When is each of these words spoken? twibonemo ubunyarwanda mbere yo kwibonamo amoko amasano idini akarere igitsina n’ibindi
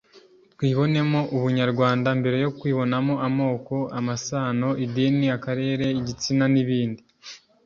twibonemo 0.53 1.19
ubunyarwanda 1.35 2.07
mbere 2.19 2.37
yo 2.43 2.49
kwibonamo 2.57 3.13
amoko 3.27 3.75
amasano 3.99 4.69
idini 4.85 5.25
akarere 5.37 5.85
igitsina 5.99 6.45
n’ibindi 6.53 7.03